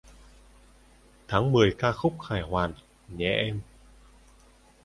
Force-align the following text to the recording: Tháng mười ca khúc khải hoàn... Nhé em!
Tháng 1.27 1.51
mười 1.51 1.75
ca 1.77 1.91
khúc 1.91 2.13
khải 2.21 2.41
hoàn... 2.41 2.73
Nhé 3.07 3.29
em! 3.33 3.61